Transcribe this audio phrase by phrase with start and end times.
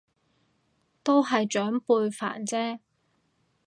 [1.03, 2.79] 都係長輩煩啫